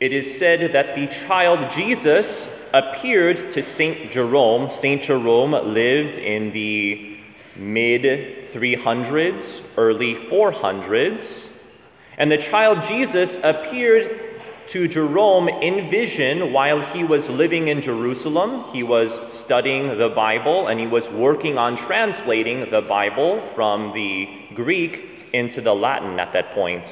It 0.00 0.12
is 0.12 0.38
said 0.38 0.72
that 0.72 0.96
the 0.96 1.06
child 1.26 1.70
Jesus 1.72 2.48
appeared 2.72 3.52
to 3.52 3.62
Saint 3.62 4.10
Jerome. 4.10 4.68
Saint 4.68 5.04
Jerome 5.04 5.52
lived 5.52 6.18
in 6.18 6.52
the 6.52 7.16
mid 7.56 8.52
300s, 8.52 9.62
early 9.76 10.14
400s. 10.14 11.46
And 12.18 12.30
the 12.30 12.38
child 12.38 12.86
Jesus 12.88 13.36
appeared 13.42 14.20
to 14.68 14.88
Jerome 14.88 15.48
in 15.48 15.90
vision 15.90 16.52
while 16.52 16.80
he 16.80 17.04
was 17.04 17.28
living 17.28 17.68
in 17.68 17.80
Jerusalem. 17.80 18.64
He 18.72 18.82
was 18.82 19.12
studying 19.32 19.98
the 19.98 20.08
Bible 20.08 20.68
and 20.68 20.80
he 20.80 20.86
was 20.86 21.08
working 21.10 21.58
on 21.58 21.76
translating 21.76 22.70
the 22.70 22.80
Bible 22.80 23.48
from 23.54 23.92
the 23.92 24.28
Greek 24.54 25.30
into 25.32 25.60
the 25.60 25.74
Latin 25.74 26.18
at 26.18 26.32
that 26.32 26.52
point. 26.54 26.84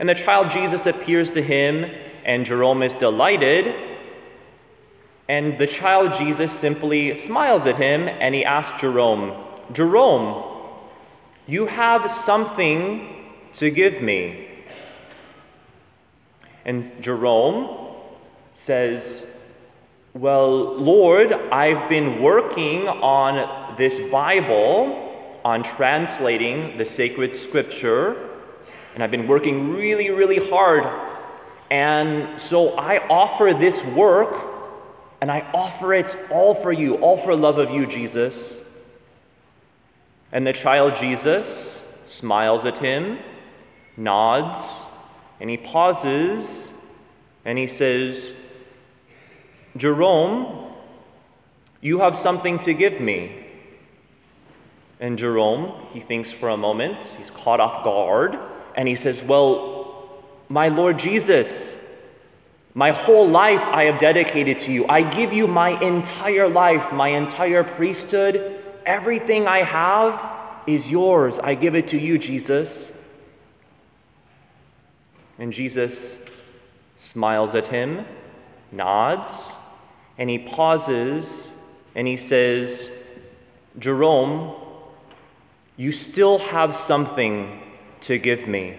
And 0.00 0.08
the 0.08 0.14
child 0.14 0.50
Jesus 0.50 0.86
appears 0.86 1.28
to 1.32 1.42
him, 1.42 1.84
and 2.24 2.46
Jerome 2.46 2.82
is 2.82 2.94
delighted. 2.94 3.74
And 5.28 5.58
the 5.58 5.66
child 5.66 6.14
Jesus 6.18 6.50
simply 6.52 7.14
smiles 7.16 7.66
at 7.66 7.76
him 7.76 8.08
and 8.08 8.34
he 8.34 8.42
asks 8.44 8.80
Jerome, 8.80 9.44
Jerome, 9.72 10.42
you 11.46 11.66
have 11.66 12.10
something 12.10 13.26
to 13.54 13.70
give 13.70 14.00
me. 14.00 14.48
And 16.64 16.90
Jerome 17.02 17.94
says, 18.54 19.22
Well, 20.14 20.76
Lord, 20.78 21.32
I've 21.32 21.90
been 21.90 22.22
working 22.22 22.88
on 22.88 23.76
this 23.76 24.10
Bible, 24.10 25.40
on 25.44 25.62
translating 25.62 26.78
the 26.78 26.86
sacred 26.86 27.36
scripture, 27.36 28.29
and 29.00 29.04
I've 29.06 29.10
been 29.10 29.28
working 29.28 29.70
really, 29.70 30.10
really 30.10 30.50
hard. 30.50 30.84
And 31.70 32.38
so 32.38 32.76
I 32.76 32.98
offer 33.08 33.54
this 33.58 33.82
work, 33.82 34.36
and 35.22 35.32
I 35.32 35.40
offer 35.54 35.94
it 35.94 36.14
all 36.30 36.54
for 36.54 36.70
you, 36.70 36.96
all 36.96 37.16
for 37.24 37.34
love 37.34 37.56
of 37.56 37.70
you, 37.70 37.86
Jesus. 37.86 38.58
And 40.32 40.46
the 40.46 40.52
child 40.52 40.96
Jesus 40.96 41.80
smiles 42.08 42.66
at 42.66 42.76
him, 42.76 43.20
nods, 43.96 44.62
and 45.40 45.48
he 45.48 45.56
pauses 45.56 46.46
and 47.46 47.56
he 47.56 47.68
says, 47.68 48.22
Jerome, 49.78 50.74
you 51.80 52.00
have 52.00 52.18
something 52.18 52.58
to 52.58 52.74
give 52.74 53.00
me. 53.00 53.46
And 55.00 55.16
Jerome, 55.16 55.86
he 55.94 56.00
thinks 56.00 56.30
for 56.30 56.50
a 56.50 56.56
moment, 56.58 57.02
he's 57.18 57.30
caught 57.30 57.60
off 57.60 57.82
guard, 57.82 58.38
and 58.76 58.88
he 58.88 58.96
says, 58.96 59.22
Well, 59.22 60.24
my 60.48 60.68
Lord 60.68 60.98
Jesus, 60.98 61.74
my 62.74 62.92
whole 62.92 63.28
life 63.28 63.60
I 63.60 63.84
have 63.84 64.00
dedicated 64.00 64.58
to 64.60 64.72
you. 64.72 64.86
I 64.88 65.02
give 65.02 65.32
you 65.32 65.46
my 65.46 65.80
entire 65.80 66.48
life, 66.48 66.92
my 66.92 67.08
entire 67.08 67.64
priesthood. 67.64 68.62
Everything 68.86 69.46
I 69.46 69.62
have 69.62 70.68
is 70.68 70.90
yours. 70.90 71.38
I 71.38 71.54
give 71.54 71.74
it 71.74 71.88
to 71.88 71.98
you, 71.98 72.18
Jesus. 72.18 72.90
And 75.38 75.52
Jesus 75.52 76.18
smiles 77.00 77.54
at 77.54 77.66
him, 77.66 78.04
nods, 78.70 79.30
and 80.18 80.28
he 80.28 80.38
pauses 80.38 81.48
and 81.94 82.06
he 82.06 82.16
says, 82.16 82.88
Jerome, 83.78 84.54
you 85.76 85.92
still 85.92 86.38
have 86.38 86.76
something 86.76 87.60
to 88.02 88.18
give 88.18 88.46
me. 88.48 88.78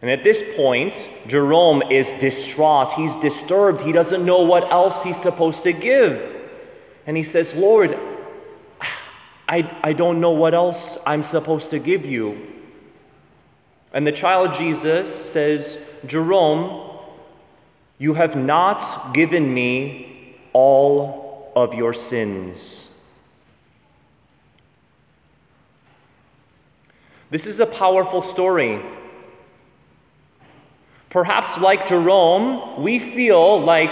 And 0.00 0.10
at 0.10 0.22
this 0.22 0.42
point, 0.56 0.94
Jerome 1.26 1.82
is 1.90 2.08
distraught. 2.20 2.92
He's 2.92 3.14
disturbed. 3.16 3.80
He 3.80 3.92
doesn't 3.92 4.24
know 4.24 4.42
what 4.42 4.70
else 4.70 5.02
he's 5.02 5.20
supposed 5.20 5.64
to 5.64 5.72
give. 5.72 6.36
And 7.06 7.16
he 7.16 7.24
says, 7.24 7.52
Lord, 7.54 7.98
I, 9.48 9.78
I 9.82 9.92
don't 9.94 10.20
know 10.20 10.32
what 10.32 10.54
else 10.54 10.98
I'm 11.06 11.22
supposed 11.22 11.70
to 11.70 11.78
give 11.78 12.04
you. 12.04 12.46
And 13.92 14.06
the 14.06 14.12
child 14.12 14.54
Jesus 14.54 15.12
says, 15.32 15.78
Jerome, 16.06 16.98
you 17.98 18.14
have 18.14 18.36
not 18.36 19.14
given 19.14 19.52
me 19.52 20.36
all 20.52 21.52
of 21.56 21.74
your 21.74 21.94
sins. 21.94 22.87
This 27.30 27.46
is 27.46 27.60
a 27.60 27.66
powerful 27.66 28.22
story. 28.22 28.80
Perhaps, 31.10 31.58
like 31.58 31.86
Jerome, 31.88 32.82
we 32.82 32.98
feel 32.98 33.62
like 33.62 33.90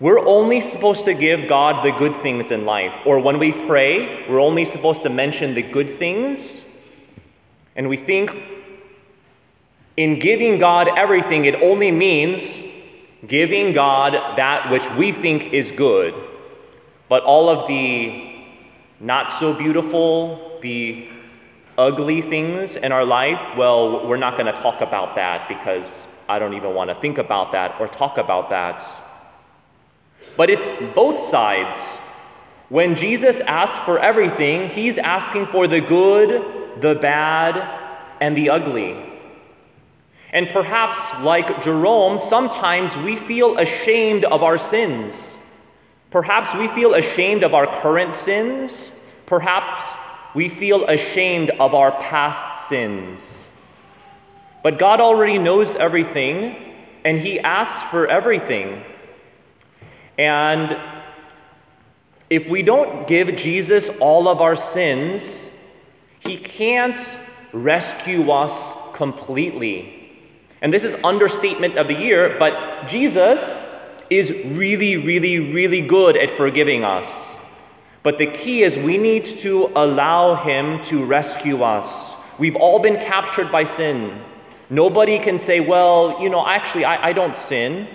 we're 0.00 0.18
only 0.18 0.60
supposed 0.60 1.06
to 1.06 1.14
give 1.14 1.48
God 1.48 1.84
the 1.84 1.92
good 1.92 2.20
things 2.22 2.50
in 2.50 2.66
life. 2.66 2.92
Or 3.06 3.18
when 3.20 3.38
we 3.38 3.52
pray, 3.52 4.28
we're 4.28 4.40
only 4.40 4.66
supposed 4.66 5.02
to 5.04 5.08
mention 5.08 5.54
the 5.54 5.62
good 5.62 5.98
things. 5.98 6.60
And 7.74 7.88
we 7.88 7.96
think 7.96 8.36
in 9.96 10.18
giving 10.18 10.58
God 10.58 10.88
everything, 10.88 11.46
it 11.46 11.54
only 11.54 11.90
means 11.90 12.42
giving 13.26 13.72
God 13.72 14.12
that 14.36 14.70
which 14.70 14.88
we 14.92 15.12
think 15.12 15.54
is 15.54 15.70
good. 15.70 16.14
But 17.08 17.22
all 17.22 17.48
of 17.48 17.66
the 17.66 18.44
not 19.00 19.32
so 19.38 19.54
beautiful, 19.54 20.58
the 20.60 21.08
ugly 21.78 22.22
things 22.22 22.76
in 22.76 22.92
our 22.92 23.04
life, 23.04 23.56
well, 23.56 24.06
we're 24.06 24.16
not 24.16 24.38
going 24.38 24.52
to 24.52 24.60
talk 24.60 24.80
about 24.80 25.16
that 25.16 25.48
because 25.48 25.88
I 26.28 26.38
don't 26.38 26.54
even 26.54 26.74
want 26.74 26.90
to 26.90 26.96
think 26.96 27.18
about 27.18 27.52
that 27.52 27.80
or 27.80 27.88
talk 27.88 28.18
about 28.18 28.50
that. 28.50 28.84
But 30.36 30.50
it's 30.50 30.94
both 30.94 31.30
sides. 31.30 31.76
When 32.68 32.96
Jesus 32.96 33.40
asks 33.40 33.78
for 33.84 33.98
everything, 33.98 34.68
he's 34.70 34.98
asking 34.98 35.46
for 35.46 35.68
the 35.68 35.80
good, 35.80 36.80
the 36.80 36.94
bad, 36.94 37.56
and 38.20 38.36
the 38.36 38.50
ugly. 38.50 39.02
And 40.32 40.48
perhaps, 40.48 40.98
like 41.22 41.62
Jerome, 41.62 42.18
sometimes 42.18 42.96
we 42.96 43.16
feel 43.16 43.58
ashamed 43.58 44.24
of 44.24 44.42
our 44.42 44.58
sins. 44.58 45.14
Perhaps 46.10 46.54
we 46.58 46.68
feel 46.68 46.94
ashamed 46.94 47.42
of 47.44 47.54
our 47.54 47.66
current 47.80 48.14
sins. 48.14 48.92
Perhaps 49.26 49.86
we 50.36 50.50
feel 50.50 50.84
ashamed 50.84 51.48
of 51.48 51.74
our 51.74 51.92
past 51.92 52.68
sins. 52.68 53.22
But 54.62 54.78
God 54.78 55.00
already 55.00 55.38
knows 55.38 55.74
everything, 55.76 56.74
and 57.06 57.18
He 57.18 57.40
asks 57.40 57.80
for 57.90 58.06
everything. 58.06 58.84
And 60.18 60.76
if 62.28 62.50
we 62.50 62.60
don't 62.60 63.08
give 63.08 63.34
Jesus 63.36 63.88
all 63.98 64.28
of 64.28 64.42
our 64.42 64.56
sins, 64.56 65.22
He 66.18 66.36
can't 66.36 66.98
rescue 67.54 68.30
us 68.30 68.74
completely. 68.94 70.12
And 70.60 70.70
this 70.70 70.84
is 70.84 70.94
understatement 71.02 71.78
of 71.78 71.88
the 71.88 71.94
year, 71.94 72.36
but 72.38 72.88
Jesus 72.88 73.40
is 74.10 74.30
really, 74.44 74.98
really, 74.98 75.54
really 75.54 75.80
good 75.80 76.14
at 76.14 76.36
forgiving 76.36 76.84
us. 76.84 77.35
But 78.06 78.18
the 78.18 78.28
key 78.28 78.62
is 78.62 78.76
we 78.76 78.98
need 78.98 79.40
to 79.40 79.68
allow 79.74 80.36
Him 80.36 80.80
to 80.84 81.04
rescue 81.04 81.64
us. 81.64 82.14
We've 82.38 82.54
all 82.54 82.78
been 82.78 82.98
captured 82.98 83.50
by 83.50 83.64
sin. 83.64 84.22
Nobody 84.70 85.18
can 85.18 85.40
say, 85.40 85.58
well, 85.58 86.22
you 86.22 86.28
know, 86.28 86.46
actually, 86.46 86.84
I, 86.84 87.08
I 87.08 87.12
don't 87.12 87.36
sin. 87.36 87.88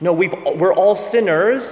No, 0.00 0.12
we've, 0.12 0.32
we're 0.54 0.72
all 0.72 0.94
sinners. 0.94 1.64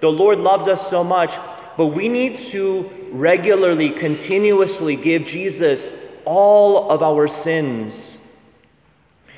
The 0.00 0.08
Lord 0.08 0.38
loves 0.38 0.66
us 0.68 0.88
so 0.88 1.04
much, 1.04 1.34
but 1.76 1.88
we 1.88 2.08
need 2.08 2.38
to 2.50 2.90
regularly, 3.10 3.90
continuously 3.90 4.96
give 4.96 5.26
Jesus 5.26 5.90
all 6.24 6.90
of 6.90 7.02
our 7.02 7.28
sins. 7.28 8.16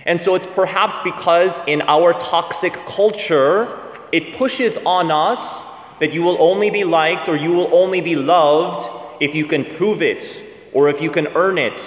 And 0.06 0.22
so 0.22 0.36
it's 0.36 0.46
perhaps 0.46 0.94
because 1.02 1.59
in 1.66 1.82
our 1.82 2.12
toxic 2.12 2.74
culture, 2.86 3.80
it 4.12 4.36
pushes 4.36 4.77
on 4.86 5.10
us 5.10 5.64
that 6.00 6.12
you 6.12 6.22
will 6.22 6.36
only 6.41 6.70
be 6.70 6.84
liked 6.84 7.28
or 7.28 7.36
you 7.36 7.52
will 7.52 7.74
only 7.74 8.00
be 8.00 8.16
loved 8.16 9.22
if 9.22 9.34
you 9.34 9.46
can 9.46 9.64
prove 9.76 10.02
it 10.02 10.22
or 10.72 10.88
if 10.88 11.00
you 11.00 11.10
can 11.10 11.28
earn 11.28 11.58
it. 11.58 11.78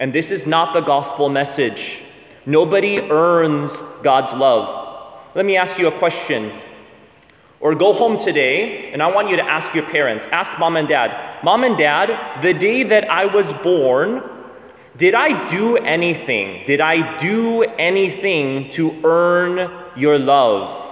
And 0.00 0.12
this 0.12 0.30
is 0.30 0.46
not 0.46 0.72
the 0.72 0.80
gospel 0.80 1.28
message. 1.28 2.02
Nobody 2.46 3.00
earns 3.00 3.76
God's 4.02 4.32
love. 4.32 5.18
Let 5.34 5.44
me 5.44 5.56
ask 5.56 5.78
you 5.78 5.88
a 5.88 5.98
question. 5.98 6.52
Or 7.60 7.74
go 7.74 7.92
home 7.92 8.18
today, 8.18 8.92
and 8.92 9.02
I 9.02 9.08
want 9.08 9.28
you 9.28 9.36
to 9.36 9.42
ask 9.42 9.74
your 9.74 9.84
parents, 9.86 10.24
ask 10.30 10.56
mom 10.60 10.76
and 10.76 10.86
dad, 10.86 11.28
Mom 11.42 11.62
and 11.64 11.76
dad, 11.76 12.42
the 12.42 12.52
day 12.52 12.82
that 12.84 13.10
I 13.10 13.26
was 13.26 13.46
born, 13.62 14.22
did 14.96 15.14
I 15.14 15.48
do 15.48 15.76
anything? 15.76 16.64
Did 16.66 16.80
I 16.80 17.18
do 17.18 17.62
anything 17.62 18.72
to 18.72 19.00
earn 19.04 19.70
your 19.96 20.18
love? 20.18 20.87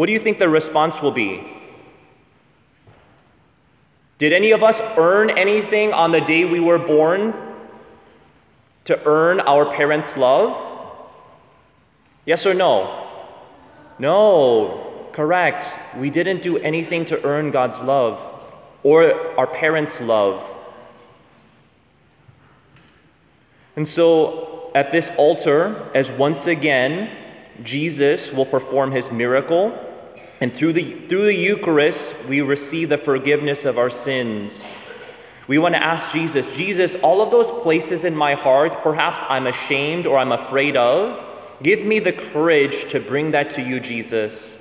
What 0.00 0.06
do 0.06 0.14
you 0.14 0.18
think 0.18 0.38
the 0.38 0.48
response 0.48 1.02
will 1.02 1.12
be? 1.12 1.46
Did 4.16 4.32
any 4.32 4.52
of 4.52 4.62
us 4.62 4.80
earn 4.96 5.28
anything 5.28 5.92
on 5.92 6.10
the 6.10 6.22
day 6.22 6.46
we 6.46 6.58
were 6.58 6.78
born? 6.78 7.34
to 8.86 9.06
earn 9.06 9.40
our 9.40 9.74
parents' 9.74 10.16
love? 10.16 10.56
Yes 12.24 12.46
or 12.46 12.54
no? 12.54 13.08
No, 13.98 15.10
correct. 15.12 15.66
We 15.98 16.08
didn't 16.08 16.42
do 16.42 16.56
anything 16.56 17.04
to 17.04 17.22
earn 17.22 17.50
God's 17.50 17.78
love 17.80 18.40
or 18.82 19.38
our 19.38 19.46
parents' 19.46 20.00
love. 20.00 20.42
And 23.76 23.86
so 23.86 24.72
at 24.74 24.92
this 24.92 25.10
altar, 25.18 25.90
as 25.94 26.10
once 26.10 26.46
again 26.46 27.16
Jesus 27.62 28.32
will 28.32 28.46
perform 28.46 28.90
his 28.90 29.10
miracle, 29.10 29.89
and 30.40 30.54
through 30.54 30.72
the, 30.72 31.06
through 31.08 31.24
the 31.24 31.34
Eucharist, 31.34 32.06
we 32.26 32.40
receive 32.40 32.88
the 32.88 32.98
forgiveness 32.98 33.64
of 33.64 33.78
our 33.78 33.90
sins. 33.90 34.64
We 35.46 35.58
want 35.58 35.74
to 35.74 35.84
ask 35.84 36.10
Jesus, 36.12 36.46
Jesus, 36.54 36.94
all 37.02 37.20
of 37.20 37.30
those 37.30 37.50
places 37.62 38.04
in 38.04 38.16
my 38.16 38.34
heart, 38.34 38.82
perhaps 38.82 39.20
I'm 39.28 39.46
ashamed 39.46 40.06
or 40.06 40.16
I'm 40.16 40.32
afraid 40.32 40.76
of, 40.76 41.22
give 41.62 41.84
me 41.84 41.98
the 41.98 42.12
courage 42.12 42.90
to 42.90 43.00
bring 43.00 43.32
that 43.32 43.54
to 43.56 43.62
you, 43.62 43.80
Jesus. 43.80 44.56